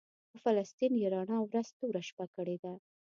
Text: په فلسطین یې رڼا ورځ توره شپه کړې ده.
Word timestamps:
په 0.29 0.37
فلسطین 0.43 0.91
یې 1.01 1.07
رڼا 1.15 1.37
ورځ 1.43 1.67
توره 1.77 2.01
شپه 2.09 2.25
کړې 2.35 2.57
ده. 2.63 2.73